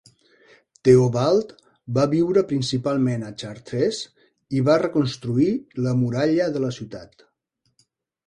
[0.87, 1.51] Teobald
[1.97, 3.99] va viure principalment a Chartres
[4.59, 5.49] i va reconstruir
[5.89, 7.25] la muralla de la ciutat.